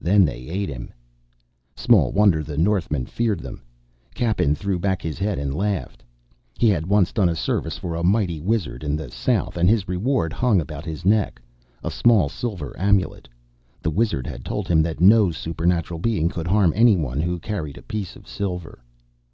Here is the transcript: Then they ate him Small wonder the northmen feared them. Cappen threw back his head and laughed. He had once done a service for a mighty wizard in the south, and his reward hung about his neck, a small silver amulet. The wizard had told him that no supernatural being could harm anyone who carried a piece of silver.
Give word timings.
Then 0.00 0.24
they 0.24 0.46
ate 0.50 0.68
him 0.68 0.92
Small 1.74 2.12
wonder 2.12 2.44
the 2.44 2.56
northmen 2.56 3.06
feared 3.06 3.40
them. 3.40 3.60
Cappen 4.14 4.54
threw 4.54 4.78
back 4.78 5.02
his 5.02 5.18
head 5.18 5.36
and 5.36 5.52
laughed. 5.52 6.04
He 6.56 6.68
had 6.68 6.86
once 6.86 7.12
done 7.12 7.28
a 7.28 7.34
service 7.34 7.76
for 7.76 7.96
a 7.96 8.04
mighty 8.04 8.40
wizard 8.40 8.84
in 8.84 8.94
the 8.94 9.10
south, 9.10 9.56
and 9.56 9.68
his 9.68 9.88
reward 9.88 10.32
hung 10.32 10.60
about 10.60 10.84
his 10.84 11.04
neck, 11.04 11.42
a 11.82 11.90
small 11.90 12.28
silver 12.28 12.78
amulet. 12.78 13.28
The 13.82 13.90
wizard 13.90 14.28
had 14.28 14.44
told 14.44 14.68
him 14.68 14.80
that 14.82 15.00
no 15.00 15.32
supernatural 15.32 15.98
being 15.98 16.28
could 16.28 16.46
harm 16.46 16.72
anyone 16.76 17.20
who 17.20 17.40
carried 17.40 17.76
a 17.76 17.82
piece 17.82 18.14
of 18.14 18.28
silver. 18.28 18.80